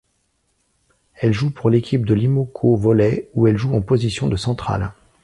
[1.13, 4.93] Elle joue pour l'équipe de l'Imoco Volley où elle joue en position de central.